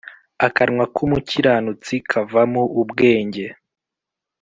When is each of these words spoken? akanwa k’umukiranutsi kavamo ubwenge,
akanwa 0.47 0.85
k’umukiranutsi 0.95 1.93
kavamo 2.09 2.63
ubwenge, 2.81 3.45